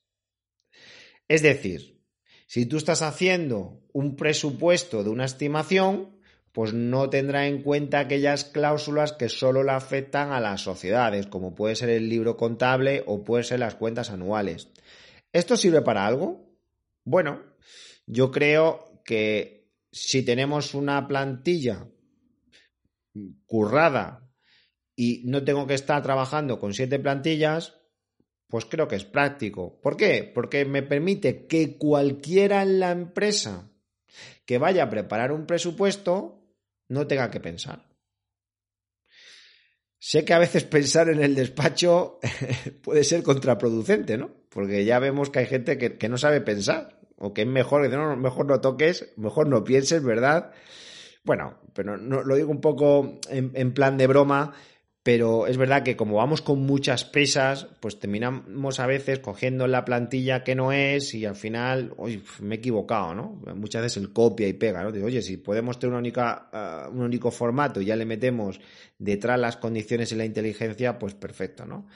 Es 1.28 1.42
decir, 1.42 2.02
si 2.46 2.66
tú 2.66 2.76
estás 2.76 3.02
haciendo 3.02 3.84
un 3.92 4.16
presupuesto 4.16 5.04
de 5.04 5.10
una 5.10 5.24
estimación, 5.24 6.18
pues 6.52 6.72
no 6.72 7.08
tendrá 7.08 7.46
en 7.46 7.62
cuenta 7.62 8.00
aquellas 8.00 8.44
cláusulas 8.44 9.12
que 9.12 9.28
solo 9.28 9.62
le 9.62 9.70
afectan 9.70 10.32
a 10.32 10.40
las 10.40 10.62
sociedades, 10.62 11.26
como 11.26 11.54
puede 11.54 11.76
ser 11.76 11.90
el 11.90 12.08
libro 12.08 12.36
contable 12.36 13.04
o 13.06 13.22
puede 13.22 13.44
ser 13.44 13.60
las 13.60 13.76
cuentas 13.76 14.10
anuales. 14.10 14.68
¿Esto 15.32 15.56
sirve 15.56 15.82
para 15.82 16.04
algo? 16.04 16.49
Bueno, 17.04 17.42
yo 18.06 18.30
creo 18.30 19.02
que 19.04 19.70
si 19.92 20.24
tenemos 20.24 20.74
una 20.74 21.06
plantilla 21.06 21.88
currada 23.46 24.30
y 24.94 25.22
no 25.24 25.44
tengo 25.44 25.66
que 25.66 25.74
estar 25.74 26.02
trabajando 26.02 26.58
con 26.58 26.74
siete 26.74 26.98
plantillas, 26.98 27.80
pues 28.48 28.64
creo 28.64 28.88
que 28.88 28.96
es 28.96 29.04
práctico. 29.04 29.80
¿Por 29.80 29.96
qué? 29.96 30.30
Porque 30.34 30.64
me 30.64 30.82
permite 30.82 31.46
que 31.46 31.78
cualquiera 31.78 32.62
en 32.62 32.80
la 32.80 32.90
empresa 32.90 33.70
que 34.44 34.58
vaya 34.58 34.84
a 34.84 34.90
preparar 34.90 35.32
un 35.32 35.46
presupuesto 35.46 36.44
no 36.88 37.06
tenga 37.06 37.30
que 37.30 37.40
pensar. 37.40 37.89
Sé 40.02 40.24
que 40.24 40.32
a 40.32 40.38
veces 40.38 40.64
pensar 40.64 41.10
en 41.10 41.22
el 41.22 41.34
despacho 41.34 42.18
puede 42.82 43.04
ser 43.04 43.22
contraproducente, 43.22 44.16
¿no? 44.16 44.30
Porque 44.48 44.86
ya 44.86 44.98
vemos 44.98 45.28
que 45.28 45.40
hay 45.40 45.46
gente 45.46 45.76
que, 45.76 46.08
no 46.08 46.16
sabe 46.16 46.40
pensar 46.40 46.98
o 47.18 47.34
que 47.34 47.42
es 47.42 47.46
mejor, 47.46 47.88
que 47.88 47.94
no, 47.94 48.16
mejor 48.16 48.46
no 48.46 48.62
toques, 48.62 49.12
mejor 49.18 49.46
no 49.46 49.62
pienses, 49.62 50.02
¿verdad? 50.02 50.52
Bueno, 51.22 51.58
pero 51.74 51.98
no, 51.98 52.22
lo 52.22 52.34
digo 52.34 52.50
un 52.50 52.62
poco 52.62 53.20
en, 53.28 53.74
plan 53.74 53.98
de 53.98 54.06
broma, 54.06 54.54
pero 55.02 55.46
es 55.46 55.56
verdad 55.56 55.82
que 55.82 55.96
como 55.96 56.16
vamos 56.16 56.42
con 56.42 56.60
muchas 56.60 57.04
pesas, 57.04 57.66
pues 57.80 57.98
terminamos 57.98 58.80
a 58.80 58.86
veces 58.86 59.20
cogiendo 59.20 59.66
la 59.66 59.84
plantilla 59.84 60.44
que 60.44 60.54
no 60.54 60.72
es 60.72 61.14
y 61.14 61.24
al 61.24 61.36
final, 61.36 61.94
uy, 61.96 62.22
me 62.40 62.56
he 62.56 62.58
equivocado, 62.58 63.14
¿no? 63.14 63.40
Muchas 63.54 63.82
veces 63.82 64.02
el 64.02 64.12
copia 64.12 64.46
y 64.46 64.52
pega, 64.52 64.82
¿no? 64.82 64.92
Digo, 64.92 65.06
oye, 65.06 65.22
si 65.22 65.38
podemos 65.38 65.78
tener 65.78 65.92
una 65.92 66.00
única, 66.00 66.50
uh, 66.52 66.94
un 66.94 67.00
único 67.02 67.30
formato 67.30 67.80
y 67.80 67.86
ya 67.86 67.96
le 67.96 68.04
metemos 68.04 68.60
detrás 68.98 69.40
las 69.40 69.56
condiciones 69.56 70.12
y 70.12 70.16
la 70.16 70.26
inteligencia, 70.26 70.98
pues 70.98 71.14
perfecto, 71.14 71.64
¿no? 71.64 71.86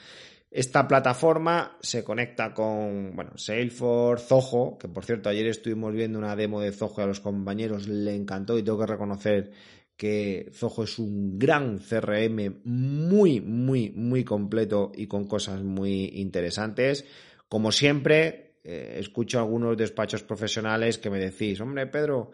Esta 0.49 0.87
plataforma 0.87 1.77
se 1.81 2.03
conecta 2.03 2.53
con, 2.53 3.13
bueno, 3.13 3.31
Salesforce, 3.35 4.25
Zoho, 4.25 4.77
que 4.79 4.87
por 4.87 5.03
cierto 5.03 5.27
ayer 5.29 5.47
estuvimos 5.47 5.93
viendo 5.93 6.17
una 6.17 6.35
demo 6.35 6.61
de 6.61 6.71
Zoho 6.71 6.95
y 6.99 7.01
a 7.01 7.07
los 7.07 7.19
compañeros 7.19 7.87
le 7.87 8.15
encantó 8.15 8.57
y 8.57 8.63
tengo 8.63 8.79
que 8.79 8.85
reconocer 8.85 9.51
que 9.97 10.51
Zoho 10.53 10.83
es 10.83 10.99
un 10.99 11.39
gran 11.39 11.79
CRM 11.79 12.61
muy, 12.65 13.39
muy, 13.41 13.91
muy 13.91 14.23
completo 14.23 14.91
y 14.95 15.07
con 15.07 15.25
cosas 15.25 15.63
muy 15.63 16.11
interesantes. 16.15 17.05
Como 17.47 17.71
siempre, 17.71 18.57
eh, 18.63 18.97
escucho 18.99 19.39
algunos 19.39 19.77
despachos 19.77 20.23
profesionales 20.23 20.97
que 20.97 21.09
me 21.09 21.19
decís, 21.19 21.61
hombre, 21.61 21.87
Pedro, 21.87 22.31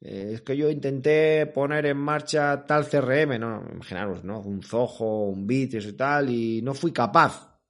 eh, 0.00 0.32
es 0.34 0.42
que 0.42 0.56
yo 0.56 0.70
intenté 0.70 1.46
poner 1.46 1.86
en 1.86 1.98
marcha 1.98 2.64
tal 2.66 2.86
CRM, 2.86 3.38
no, 3.38 3.62
imaginaros, 3.72 4.24
¿no? 4.24 4.40
Un 4.40 4.62
Zoho, 4.62 5.28
un 5.28 5.46
Bittrex 5.46 5.86
y 5.86 5.92
tal, 5.92 6.30
y 6.30 6.62
no 6.62 6.74
fui 6.74 6.92
capaz. 6.92 7.60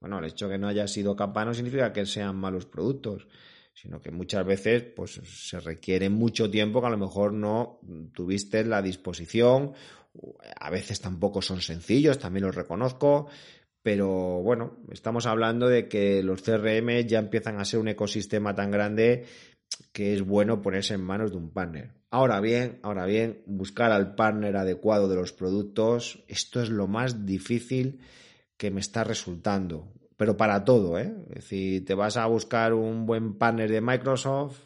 Bueno, 0.00 0.18
el 0.18 0.26
hecho 0.26 0.48
de 0.48 0.54
que 0.54 0.58
no 0.58 0.68
haya 0.68 0.86
sido 0.86 1.14
capaz 1.16 1.44
no 1.44 1.54
significa 1.54 1.92
que 1.92 2.06
sean 2.06 2.36
malos 2.36 2.66
productos 2.66 3.26
sino 3.72 4.00
que 4.00 4.10
muchas 4.10 4.44
veces 4.44 4.82
pues 4.82 5.20
se 5.24 5.60
requiere 5.60 6.08
mucho 6.10 6.50
tiempo 6.50 6.80
que 6.80 6.86
a 6.86 6.90
lo 6.90 6.98
mejor 6.98 7.32
no 7.32 7.80
tuviste 8.14 8.64
la 8.64 8.82
disposición, 8.82 9.72
a 10.60 10.70
veces 10.70 11.00
tampoco 11.00 11.40
son 11.42 11.60
sencillos, 11.60 12.18
también 12.18 12.46
los 12.46 12.54
reconozco, 12.54 13.28
pero 13.82 14.42
bueno, 14.42 14.78
estamos 14.92 15.26
hablando 15.26 15.68
de 15.68 15.88
que 15.88 16.22
los 16.22 16.42
CRM 16.42 17.06
ya 17.06 17.18
empiezan 17.18 17.58
a 17.58 17.64
ser 17.64 17.80
un 17.80 17.88
ecosistema 17.88 18.54
tan 18.54 18.70
grande 18.70 19.24
que 19.92 20.14
es 20.14 20.22
bueno 20.22 20.62
ponerse 20.62 20.94
en 20.94 21.02
manos 21.02 21.32
de 21.32 21.38
un 21.38 21.50
partner. 21.50 21.94
Ahora 22.10 22.40
bien, 22.40 22.78
ahora 22.82 23.06
bien, 23.06 23.42
buscar 23.46 23.90
al 23.90 24.14
partner 24.14 24.56
adecuado 24.56 25.08
de 25.08 25.16
los 25.16 25.32
productos, 25.32 26.22
esto 26.28 26.60
es 26.60 26.68
lo 26.68 26.86
más 26.86 27.24
difícil 27.24 28.00
que 28.56 28.70
me 28.70 28.80
está 28.80 29.02
resultando 29.02 29.92
pero 30.22 30.36
para 30.36 30.64
todo, 30.64 31.00
¿eh? 31.00 31.12
Es 31.30 31.34
decir, 31.34 31.84
te 31.84 31.94
vas 31.94 32.16
a 32.16 32.26
buscar 32.26 32.74
un 32.74 33.06
buen 33.06 33.34
partner 33.34 33.68
de 33.68 33.80
Microsoft 33.80 34.56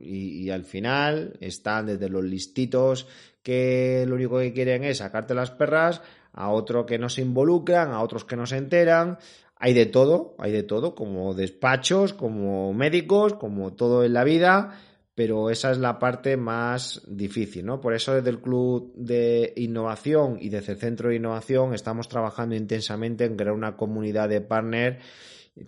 y, 0.00 0.50
al 0.50 0.62
final 0.62 1.36
están 1.40 1.86
desde 1.86 2.08
los 2.08 2.22
listitos 2.22 3.08
que 3.42 4.04
lo 4.06 4.14
único 4.14 4.38
que 4.38 4.52
quieren 4.52 4.84
es 4.84 4.98
sacarte 4.98 5.34
las 5.34 5.50
perras, 5.50 6.00
a 6.32 6.50
otros 6.50 6.86
que 6.86 6.96
no 6.96 7.08
se 7.08 7.22
involucran, 7.22 7.90
a 7.90 8.02
otros 8.02 8.24
que 8.24 8.36
no 8.36 8.46
se 8.46 8.58
enteran. 8.58 9.18
Hay 9.56 9.74
de 9.74 9.86
todo, 9.86 10.36
hay 10.38 10.52
de 10.52 10.62
todo, 10.62 10.94
como 10.94 11.34
despachos, 11.34 12.12
como 12.12 12.72
médicos, 12.72 13.34
como 13.34 13.72
todo 13.72 14.04
en 14.04 14.12
la 14.12 14.22
vida 14.22 14.78
pero 15.20 15.50
esa 15.50 15.70
es 15.70 15.76
la 15.76 15.98
parte 15.98 16.38
más 16.38 17.02
difícil, 17.06 17.66
¿no? 17.66 17.78
Por 17.78 17.92
eso 17.92 18.14
desde 18.14 18.30
el 18.30 18.40
Club 18.40 18.94
de 18.96 19.52
Innovación 19.56 20.38
y 20.40 20.48
desde 20.48 20.72
el 20.72 20.78
Centro 20.78 21.10
de 21.10 21.16
Innovación 21.16 21.74
estamos 21.74 22.08
trabajando 22.08 22.54
intensamente 22.54 23.26
en 23.26 23.36
crear 23.36 23.52
una 23.52 23.76
comunidad 23.76 24.30
de 24.30 24.40
partners 24.40 24.96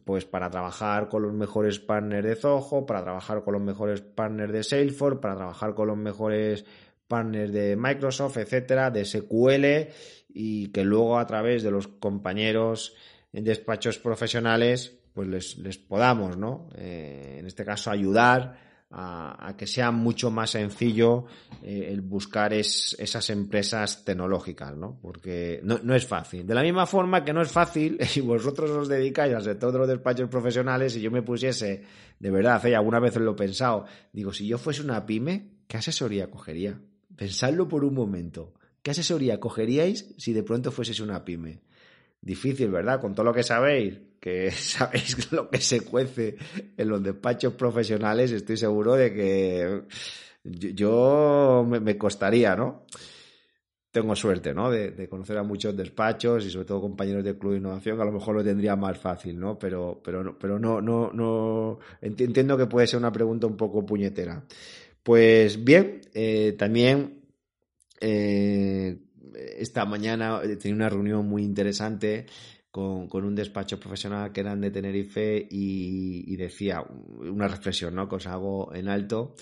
pues 0.07 0.25
para 0.25 0.49
trabajar 0.49 1.11
con 1.11 1.25
los 1.25 1.35
mejores 1.35 1.81
partners 1.81 2.27
de 2.27 2.35
Zoho, 2.35 2.87
para 2.87 3.03
trabajar 3.03 3.45
con 3.45 3.53
los 3.53 3.61
mejores 3.61 4.01
partners 4.01 4.55
de 4.55 4.63
Salesforce, 4.63 5.21
para 5.21 5.37
trabajar 5.37 5.75
con 5.75 5.89
los 5.89 5.99
mejores 5.99 6.65
partners 7.07 7.53
de 7.53 7.77
Microsoft, 7.77 8.39
etcétera, 8.39 8.91
de 8.91 9.05
SQL 9.05 9.93
y 10.31 10.69
que 10.69 10.83
luego 10.83 11.19
a 11.19 11.27
través 11.27 11.63
de 11.63 11.71
los 11.71 11.89
compañeros 11.89 12.95
en 13.35 13.45
despachos 13.45 13.99
profesionales 13.99 14.99
pues 15.13 15.59
les, 15.59 15.77
podamos, 15.77 16.39
¿no? 16.39 16.71
Eh, 16.75 17.37
en 17.39 17.47
este 17.47 17.67
caso 17.67 17.91
ayudar 17.91 18.72
a, 18.93 19.55
que 19.57 19.67
sea 19.67 19.91
mucho 19.91 20.31
más 20.31 20.51
sencillo 20.51 21.25
eh, 21.63 21.89
el 21.91 22.03
buscar 22.03 22.53
esas 22.53 23.31
empresas 23.31 24.05
tecnológicas, 24.05 24.77
¿no? 24.77 24.99
Porque 25.01 25.61
no, 25.65 25.79
no, 25.83 25.95
es 25.95 26.07
fácil. 26.07 26.47
De 26.47 26.55
la 26.55 26.63
misma 26.63 26.87
forma 26.87 27.25
que 27.25 27.33
no 27.33 27.41
es 27.41 27.51
fácil, 27.51 27.99
y 28.15 28.21
vosotros 28.21 28.71
os 28.71 28.89
dedicáis 28.89 29.35
al 29.35 29.43
sector 29.43 29.73
de 29.73 29.79
los 29.79 29.89
despachos 29.89 30.29
profesionales, 30.29 30.93
si 30.93 31.01
yo 31.01 31.11
me 31.11 31.23
pusiese, 31.23 31.83
de 32.19 32.31
verdad, 32.31 32.65
¿eh? 32.67 32.77
alguna 32.77 33.01
vez 33.01 33.17
lo 33.17 33.33
he 33.33 33.35
pensado, 33.37 33.87
digo, 34.13 34.33
si 34.33 34.47
yo 34.47 34.59
fuese 34.59 34.83
una 34.83 35.07
pyme, 35.07 35.49
¿qué 35.67 35.79
asesoría 35.79 36.31
cogería? 36.31 36.79
Pensadlo 37.17 37.69
por 37.69 37.85
un 37.85 37.95
momento. 37.95 38.55
¿Qué 38.83 38.91
asesoría 38.91 39.41
cogeríais 39.41 40.13
si 40.19 40.33
de 40.33 40.43
pronto 40.43 40.71
fueseis 40.73 41.01
una 41.01 41.25
pyme? 41.25 41.63
Difícil, 42.23 42.71
¿verdad? 42.71 43.01
Con 43.01 43.17
todo 43.17 43.25
lo 43.25 43.35
que 43.35 43.43
sabéis, 43.43 43.99
que 44.21 44.51
sabéis 44.53 45.33
lo 45.33 45.51
que 45.51 45.61
se 45.61 45.81
cuece 45.81 46.37
en 46.77 46.89
los 46.89 47.03
despachos 47.03 47.55
profesionales, 47.55 48.31
estoy 48.31 48.57
seguro 48.57 48.95
de 48.95 49.13
que 49.13 49.83
yo, 50.45 51.67
me, 51.69 51.99
costaría, 51.99 52.55
¿no? 52.55 52.87
Tengo 53.91 54.15
suerte, 54.15 54.55
¿no? 54.55 54.71
De, 54.71 55.09
conocer 55.09 55.37
a 55.37 55.43
muchos 55.43 55.77
despachos 55.77 56.47
y 56.47 56.51
sobre 56.51 56.65
todo 56.65 56.81
compañeros 56.81 57.25
del 57.25 57.37
Club 57.37 57.53
de 57.53 57.59
Innovación, 57.59 57.97
que 57.97 58.03
a 58.03 58.07
lo 58.07 58.13
mejor 58.13 58.37
lo 58.37 58.45
tendría 58.45 58.77
más 58.77 58.97
fácil, 58.99 59.39
¿no? 59.39 59.59
Pero, 59.59 60.01
pero, 60.03 60.39
pero 60.39 60.59
no, 60.59 60.81
no, 60.81 61.11
no. 61.13 61.81
Entiendo 62.01 62.57
que 62.57 62.67
puede 62.67 62.87
ser 62.87 63.01
una 63.01 63.13
pregunta 63.13 63.49
un 63.49 63.57
poco 63.57 63.85
puñetera. 63.85 64.45
Pues 65.03 65.63
bien, 65.63 66.01
eh, 66.15 66.55
también 66.57 67.23
eh, 68.01 68.97
esta 69.37 69.85
mañana 69.85 70.41
he 70.43 70.57
tenido 70.57 70.77
una 70.77 70.89
reunión 70.89 71.27
muy 71.27 71.43
interesante 71.43 72.27
con, 72.73 73.09
un 73.13 73.35
despacho 73.35 73.79
profesional 73.79 74.33
que 74.33 74.41
eran 74.41 74.61
de 74.61 74.71
Tenerife 74.71 75.47
y, 75.51 76.35
decía 76.37 76.83
una 77.21 77.47
reflexión, 77.47 77.95
¿no? 77.95 78.09
Que 78.09 78.17
os 78.17 78.27
hago 78.27 78.75
en 78.75 78.89
alto. 78.89 79.35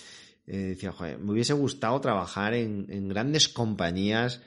Eh, 0.47 0.57
decía, 0.57 0.91
joder, 0.91 1.19
me 1.19 1.33
hubiese 1.33 1.53
gustado 1.53 2.01
trabajar 2.01 2.55
en, 2.55 3.09
grandes 3.09 3.49
compañías 3.49 4.43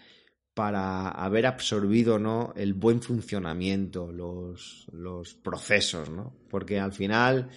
para 0.54 1.08
haber 1.08 1.48
absorbido 1.48 2.20
¿no? 2.20 2.54
el 2.56 2.74
buen 2.74 3.02
funcionamiento, 3.02 4.12
los, 4.12 4.86
los 4.92 5.34
procesos, 5.34 6.10
¿no? 6.10 6.36
Porque 6.50 6.80
al 6.80 6.92
final 6.92 7.50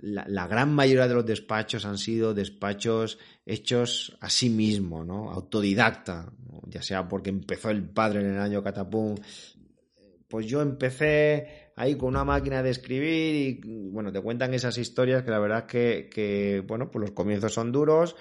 la, 0.00 0.46
gran 0.46 0.72
mayoría 0.74 1.08
de 1.08 1.14
los 1.14 1.26
despachos 1.26 1.84
han 1.84 1.98
sido 1.98 2.34
despachos 2.34 3.18
hechos 3.46 4.16
a 4.20 4.28
sí 4.28 4.50
mismo, 4.50 5.04
¿no? 5.04 5.30
Autodidacta, 5.30 6.32
ya 6.66 6.82
sea 6.82 7.08
porque 7.08 7.30
empezó 7.30 7.70
el 7.70 7.88
padre 7.88 8.20
en 8.20 8.34
el 8.34 8.40
año 8.40 8.62
catapum. 8.62 9.14
Pues 10.28 10.46
yo 10.46 10.62
empecé 10.62 11.70
ahí 11.76 11.96
con 11.96 12.08
una 12.10 12.24
máquina 12.24 12.62
de 12.62 12.70
escribir 12.70 13.34
y, 13.34 13.90
bueno, 13.90 14.12
te 14.12 14.20
cuentan 14.20 14.54
esas 14.54 14.78
historias 14.78 15.22
que 15.22 15.30
la 15.30 15.38
verdad 15.38 15.66
es 15.72 16.06
que, 16.10 16.64
bueno, 16.66 16.90
pues 16.90 17.02
los 17.02 17.10
comienzos 17.12 17.52
son 17.52 17.70
duros. 17.72 18.16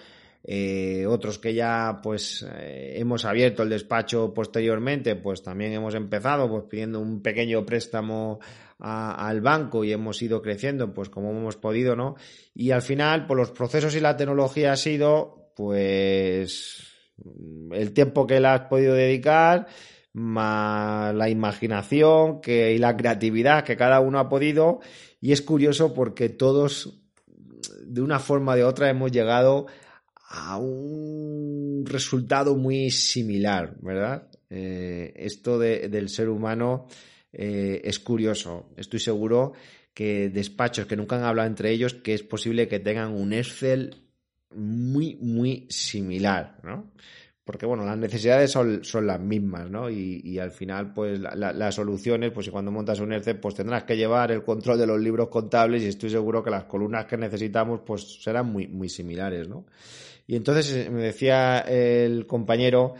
Eh, 0.45 1.05
otros 1.07 1.39
que 1.39 1.53
ya 1.53 2.01
pues 2.03 2.45
eh, 2.57 2.95
hemos 2.97 3.23
abierto 3.23 3.63
el 3.63 3.69
despacho 3.69 4.33
posteriormente, 4.33 5.15
pues 5.15 5.41
también 5.41 5.71
hemos 5.71 5.95
empezado 5.95 6.49
pues 6.49 6.65
pidiendo 6.69 6.99
un 6.99 7.21
pequeño 7.21 7.65
préstamo 7.65 8.39
al 8.79 9.39
banco 9.39 9.85
y 9.85 9.93
hemos 9.93 10.21
ido 10.21 10.41
creciendo 10.41 10.93
pues 10.93 11.07
como 11.07 11.31
hemos 11.31 11.55
podido, 11.55 11.95
¿no? 11.95 12.15
Y 12.53 12.71
al 12.71 12.81
final, 12.81 13.25
pues 13.25 13.37
los 13.37 13.51
procesos 13.51 13.95
y 13.95 14.01
la 14.01 14.17
tecnología 14.17 14.73
ha 14.73 14.75
sido 14.75 15.51
pues 15.55 16.89
el 17.71 17.93
tiempo 17.93 18.27
que 18.27 18.41
le 18.41 18.47
has 18.47 18.61
podido 18.61 18.93
dedicar, 18.93 19.67
más 20.11 21.15
la 21.15 21.29
imaginación 21.29 22.41
que, 22.41 22.73
y 22.73 22.77
la 22.77 22.97
creatividad 22.97 23.63
que 23.63 23.77
cada 23.77 24.01
uno 24.01 24.19
ha 24.19 24.27
podido. 24.27 24.81
Y 25.21 25.31
es 25.31 25.41
curioso 25.41 25.93
porque 25.93 26.27
todos, 26.27 27.01
de 27.85 28.01
una 28.01 28.19
forma 28.19 28.51
o 28.51 28.55
de 28.55 28.63
otra, 28.65 28.89
hemos 28.89 29.11
llegado 29.11 29.67
a 29.67 29.73
un 30.57 31.83
resultado 31.85 32.55
muy 32.55 32.89
similar, 32.89 33.75
¿verdad? 33.81 34.27
Eh, 34.49 35.13
esto 35.15 35.59
del 35.59 36.09
ser 36.09 36.29
humano 36.29 36.87
eh, 37.31 37.81
es 37.83 37.99
curioso. 37.99 38.69
Estoy 38.77 38.99
seguro 38.99 39.53
que 39.93 40.29
despachos 40.29 40.85
que 40.85 40.95
nunca 40.95 41.17
han 41.17 41.23
hablado 41.23 41.47
entre 41.47 41.71
ellos, 41.71 41.93
que 41.95 42.13
es 42.13 42.23
posible 42.23 42.67
que 42.67 42.79
tengan 42.79 43.13
un 43.13 43.33
Excel 43.33 43.95
muy, 44.55 45.15
muy 45.15 45.67
similar, 45.69 46.59
¿no? 46.63 46.91
Porque, 47.43 47.65
bueno, 47.65 47.83
las 47.83 47.97
necesidades 47.97 48.51
son, 48.51 48.81
las 49.05 49.19
mismas, 49.19 49.69
¿no? 49.69 49.89
Y, 49.89 50.39
al 50.39 50.51
final, 50.51 50.93
pues, 50.93 51.19
las 51.19 51.75
soluciones, 51.75 52.31
pues, 52.31 52.45
si 52.45 52.51
cuando 52.51 52.71
montas 52.71 53.01
un 53.01 53.11
Excel, 53.11 53.37
pues 53.37 53.55
tendrás 53.55 53.83
que 53.83 53.97
llevar 53.97 54.31
el 54.31 54.43
control 54.43 54.77
de 54.77 54.87
los 54.87 54.99
libros 54.99 55.27
contables 55.27 55.83
y 55.83 55.87
estoy 55.87 56.09
seguro 56.09 56.41
que 56.41 56.49
las 56.49 56.63
columnas 56.63 57.05
que 57.05 57.17
necesitamos, 57.17 57.81
pues, 57.85 58.23
serán 58.23 58.45
muy, 58.45 58.67
muy 58.67 58.87
similares, 58.87 59.49
¿no? 59.49 59.65
Y 60.27 60.35
entonces 60.35 60.71
eh, 60.73 60.89
me 60.89 61.01
decía 61.01 61.59
el 61.59 62.25
compañero 62.27 62.95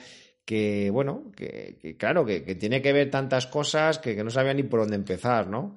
que, 0.45 0.89
bueno, 0.89 1.31
que, 1.35 1.95
claro, 1.97 2.25
que, 2.25 2.41
tiene 2.55 2.81
que 2.81 2.93
ver 2.93 3.09
tantas 3.09 3.47
cosas 3.47 3.99
que, 3.99 4.21
no 4.23 4.29
sabía 4.29 4.53
ni 4.53 4.63
por 4.63 4.81
dónde 4.81 4.95
empezar, 4.95 5.47
¿no? 5.47 5.75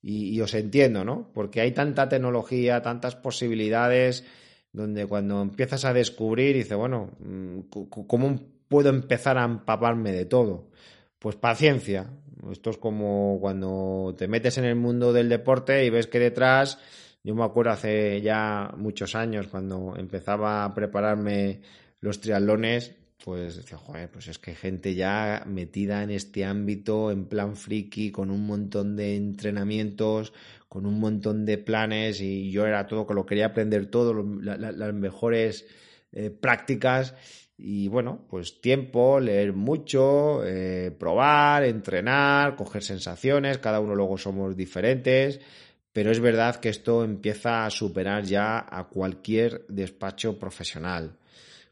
Y, 0.00 0.40
os 0.40 0.54
entiendo, 0.54 1.04
¿no? 1.04 1.30
Porque 1.34 1.60
hay 1.60 1.72
tanta 1.72 2.08
tecnología, 2.08 2.82
tantas 2.82 3.16
posibilidades, 3.16 4.24
donde 4.72 5.06
cuando 5.06 5.42
empiezas 5.42 5.84
a 5.84 5.92
descubrir, 5.92 6.56
dices, 6.56 6.76
bueno, 6.76 7.10
mm, 7.18 7.60
¿cómo 8.06 8.40
puedo 8.68 8.90
empezar 8.90 9.38
a 9.38 9.44
empaparme 9.44 10.12
de 10.12 10.24
todo? 10.24 10.70
Pues 11.18 11.36
paciencia. 11.36 12.10
Esto 12.50 12.70
es 12.70 12.78
como 12.78 13.38
cuando 13.40 14.14
te 14.16 14.28
metes 14.28 14.58
en 14.58 14.64
el 14.64 14.76
mundo 14.76 15.12
del 15.12 15.28
deporte 15.28 15.84
y 15.84 15.90
ves 15.90 16.06
que 16.06 16.20
detrás, 16.20 16.78
yo 17.22 17.34
me 17.34 17.44
acuerdo 17.44 17.72
hace 17.72 18.20
ya 18.20 18.72
muchos 18.76 19.14
años, 19.14 19.48
cuando 19.48 19.94
empezaba 19.96 20.64
a 20.64 20.74
prepararme 20.74 21.60
los 22.00 22.20
triatlones, 22.20 22.94
pues 23.24 23.56
decía, 23.56 23.76
joder, 23.76 24.10
pues 24.10 24.28
es 24.28 24.38
que 24.38 24.54
gente 24.54 24.94
ya 24.94 25.42
metida 25.46 26.02
en 26.02 26.10
este 26.10 26.44
ámbito 26.44 27.10
en 27.10 27.26
plan 27.26 27.56
friki, 27.56 28.10
con 28.10 28.30
un 28.30 28.46
montón 28.46 28.96
de 28.96 29.16
entrenamientos, 29.16 30.32
con 30.68 30.86
un 30.86 31.00
montón 31.00 31.44
de 31.44 31.58
planes 31.58 32.20
y 32.20 32.50
yo 32.50 32.66
era 32.66 32.86
todo, 32.86 33.06
que 33.06 33.14
lo 33.14 33.26
quería 33.26 33.46
aprender 33.46 33.86
todo, 33.86 34.14
las 34.14 34.94
mejores 34.94 35.66
eh, 36.12 36.30
prácticas. 36.30 37.14
Y 37.56 37.88
bueno, 37.88 38.24
pues 38.30 38.60
tiempo, 38.60 39.18
leer 39.18 39.52
mucho, 39.52 40.44
eh, 40.44 40.92
probar, 40.96 41.64
entrenar, 41.64 42.54
coger 42.54 42.84
sensaciones, 42.84 43.58
cada 43.58 43.80
uno 43.80 43.96
luego 43.96 44.16
somos 44.16 44.56
diferentes, 44.56 45.40
pero 45.92 46.10
es 46.10 46.20
verdad 46.20 46.56
que 46.56 46.68
esto 46.68 47.04
empieza 47.04 47.64
a 47.64 47.70
superar 47.70 48.24
ya 48.24 48.66
a 48.68 48.88
cualquier 48.88 49.66
despacho 49.68 50.38
profesional. 50.38 51.16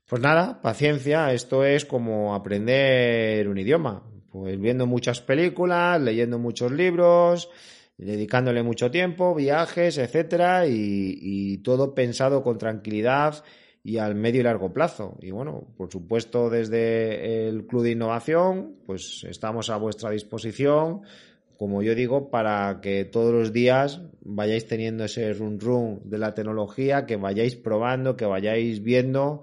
Pues 0.09 0.23
nada, 0.23 0.61
paciencia, 0.63 1.33
esto 1.33 1.65
es 1.65 1.85
como 1.85 2.35
aprender 2.35 3.49
un 3.49 3.59
idioma, 3.59 4.03
pues 4.31 4.59
viendo 4.61 4.87
muchas 4.87 5.21
películas, 5.21 6.01
leyendo 6.01 6.39
muchos 6.39 6.71
libros, 6.71 7.51
dedicándole 7.99 8.63
mucho 8.63 8.91
tiempo, 8.91 9.35
viajes, 9.35 9.99
etcétera, 9.99 10.67
y, 10.69 11.59
todo 11.59 11.95
pensado 11.95 12.43
con 12.43 12.59
tranquilidad 12.59 13.43
y 13.83 13.99
al 13.99 14.15
medio 14.15 14.41
y 14.41 14.45
largo 14.45 14.73
plazo. 14.73 15.17
Y 15.21 15.31
bueno, 15.31 15.75
por 15.77 15.91
supuesto, 15.91 16.51
desde 16.51 17.49
el 17.49 17.67
Club 17.67 17.83
de 17.83 17.93
Innovación, 17.93 18.77
pues 18.87 19.25
estamos 19.29 19.71
a 19.71 19.77
vuestra 19.77 20.11
disposición, 20.11 21.03
como 21.59 21.83
yo 21.83 21.95
digo, 21.95 22.31
para 22.31 22.81
que 22.81 23.05
todos 23.05 23.33
los 23.33 23.53
días 23.53 24.03
vayáis 24.21 24.67
teniendo 24.67 25.05
ese 25.05 25.33
run 25.33 25.61
run 25.61 26.01
de 26.05 26.19
la 26.19 26.35
tecnología, 26.35 27.07
que 27.07 27.17
vayáis 27.17 27.57
probando, 27.57 28.17
que 28.17 28.27
vayáis 28.27 28.83
viendo. 28.83 29.43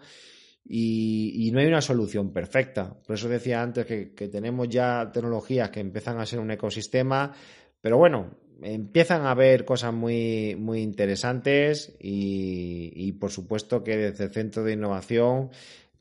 Y, 0.66 1.50
no 1.54 1.60
hay 1.60 1.68
una 1.68 1.82
solución 1.82 2.32
perfecta. 2.32 2.96
Por 3.06 3.16
eso 3.16 3.28
decía 3.28 3.62
antes 3.62 3.86
que, 3.86 4.14
que 4.14 4.30
tenemos 4.30 4.70
ya 4.70 5.12
tecnologías 5.12 5.70
que 5.70 5.82
empiezan 5.82 6.20
a 6.20 6.26
ser 6.26 6.40
un 6.40 6.52
ecosistema, 6.52 7.34
pero 7.82 7.98
bueno, 7.98 8.32
empiezan 8.64 9.26
a 9.26 9.32
haber 9.32 9.66
cosas 9.66 9.94
muy, 9.94 10.56
muy 10.56 10.82
interesantes 10.82 11.96
y, 12.00 13.12
por 13.14 13.32
supuesto 13.32 13.84
que 13.84 13.98
desde 13.98 14.26
el 14.26 14.32
Centro 14.32 14.64
de 14.64 14.74
Innovación 14.74 15.50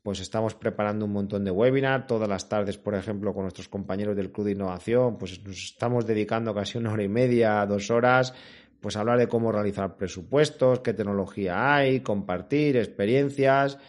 pues 0.03 0.19
estamos 0.19 0.53
preparando 0.53 1.05
un 1.05 1.13
montón 1.13 1.45
de 1.45 1.51
webinars 1.51 2.07
todas 2.07 2.27
las 2.27 2.49
tardes, 2.49 2.77
por 2.77 2.93
ejemplo, 2.93 3.33
con 3.33 3.43
nuestros 3.43 3.69
compañeros 3.69 4.17
del 4.17 4.31
Club 4.31 4.47
de 4.47 4.51
Innovación, 4.51 5.17
pues 5.17 5.41
nos 5.45 5.57
estamos 5.63 6.05
dedicando 6.05 6.53
casi 6.53 6.77
una 6.77 6.91
hora 6.91 7.03
y 7.03 7.07
media, 7.07 7.65
dos 7.65 7.89
horas, 7.89 8.33
pues 8.81 8.97
a 8.97 8.99
hablar 8.99 9.17
de 9.17 9.29
cómo 9.29 9.53
realizar 9.53 9.95
presupuestos, 9.95 10.81
qué 10.81 10.93
tecnología 10.93 11.73
hay, 11.73 12.01
compartir 12.01 12.75
experiencias. 12.75 13.79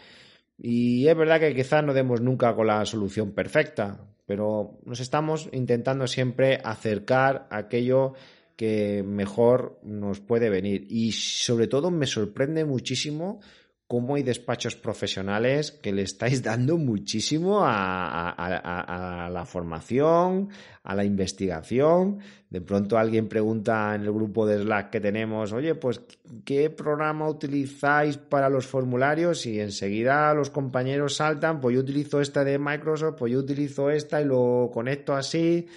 Y 0.57 1.05
es 1.09 1.17
verdad 1.17 1.41
que 1.41 1.53
quizás 1.53 1.83
no 1.83 1.93
demos 1.93 2.21
nunca 2.21 2.55
con 2.55 2.67
la 2.67 2.85
solución 2.85 3.33
perfecta, 3.33 3.99
pero 4.25 4.79
nos 4.85 5.01
estamos 5.01 5.49
intentando 5.51 6.07
siempre 6.07 6.61
acercar 6.63 7.45
a 7.51 7.57
aquello 7.57 8.13
que 8.55 9.03
mejor 9.03 9.81
nos 9.83 10.21
puede 10.21 10.49
venir. 10.49 10.87
Y 10.89 11.11
sobre 11.11 11.67
todo 11.67 11.91
me 11.91 12.07
sorprende 12.07 12.63
muchísimo 12.63 13.41
cómo 13.87 14.15
hay 14.15 14.23
despachos 14.23 14.75
profesionales 14.75 15.71
que 15.71 15.93
le 15.93 16.01
estáis 16.01 16.41
dando 16.41 16.77
muchísimo 16.77 17.61
a, 17.63 19.29
la 19.31 19.45
formación, 19.45 20.49
a 20.83 20.95
la 20.95 21.05
investigación. 21.05 22.19
De 22.49 22.61
pronto 22.61 22.97
alguien 22.97 23.27
pregunta 23.27 23.93
en 23.93 24.01
el 24.01 24.11
grupo 24.11 24.47
de 24.47 24.63
Slack 24.63 24.89
que 24.89 25.01
tenemos, 25.01 25.53
oye, 25.53 25.75
pues, 25.75 26.01
¿qué 26.43 26.71
programa 26.71 27.29
utilizáis 27.29 28.17
para 28.17 28.49
los 28.49 28.65
formularios? 28.65 29.45
Y 29.45 29.59
enseguida 29.59 30.33
los 30.33 30.49
compañeros 30.49 31.17
saltan, 31.17 31.61
pues 31.61 31.75
yo 31.75 31.81
utilizo 31.81 32.21
esta 32.21 32.43
de 32.43 32.57
Microsoft, 32.57 33.17
pues 33.19 33.33
yo 33.33 33.39
utilizo 33.39 33.91
esta 33.91 34.19
y 34.19 34.25
lo 34.25 34.71
conecto 34.73 35.13
así. 35.13 35.67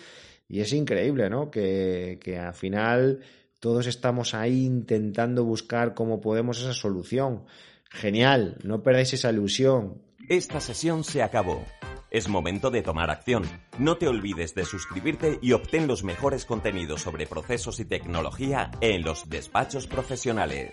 Y 0.48 0.60
es 0.60 0.72
increíble, 0.72 1.28
¿no? 1.28 1.50
Que, 1.50 2.18
que 2.22 2.38
al 2.38 2.54
final 2.54 3.20
todos 3.60 3.86
estamos 3.86 4.32
ahí 4.32 4.64
intentando 4.64 5.44
buscar 5.44 5.92
cómo 5.92 6.22
podemos 6.22 6.58
esa 6.58 6.72
solución. 6.72 7.42
Genial, 7.90 8.58
no 8.62 8.82
perdáis 8.82 9.12
esa 9.14 9.30
ilusión. 9.30 10.02
Esta 10.28 10.60
sesión 10.60 11.04
se 11.04 11.22
acabó. 11.22 11.64
Es 12.10 12.28
momento 12.28 12.70
de 12.70 12.82
tomar 12.82 13.10
acción. 13.10 13.44
No 13.78 13.96
te 13.96 14.08
olvides 14.08 14.54
de 14.54 14.64
suscribirte 14.64 15.38
y 15.42 15.52
obtén 15.52 15.86
los 15.86 16.04
mejores 16.04 16.44
contenidos 16.44 17.02
sobre 17.02 17.26
procesos 17.26 17.80
y 17.80 17.84
tecnología 17.84 18.70
en 18.80 19.02
los 19.02 19.28
despachos 19.28 19.86
profesionales. 19.86 20.72